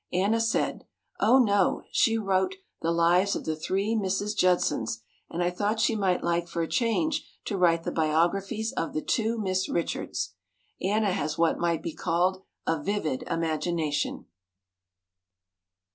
[0.11, 0.87] Anna said,
[1.19, 4.35] "Oh, no; she wrote the lives of the three Mrs.
[4.35, 8.93] Judsons and I thought she might like for a change to write the biographies of
[8.93, 10.33] the 'two Miss Richards.'"
[10.81, 14.25] Anna has what might be called a vivid imagination.